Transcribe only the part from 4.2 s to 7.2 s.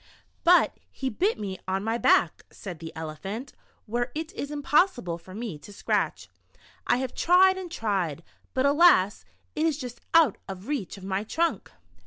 is impossible for me to scratch. I have